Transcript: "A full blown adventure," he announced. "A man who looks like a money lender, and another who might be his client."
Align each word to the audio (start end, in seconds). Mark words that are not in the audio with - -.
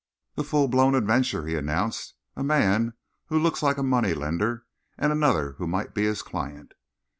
"A 0.35 0.43
full 0.43 0.67
blown 0.67 0.95
adventure," 0.95 1.45
he 1.45 1.53
announced. 1.55 2.15
"A 2.35 2.41
man 2.43 2.93
who 3.27 3.37
looks 3.37 3.61
like 3.61 3.77
a 3.77 3.83
money 3.83 4.15
lender, 4.15 4.65
and 4.97 5.11
another 5.11 5.51
who 5.59 5.67
might 5.67 5.93
be 5.93 6.05
his 6.05 6.23
client." 6.23 6.73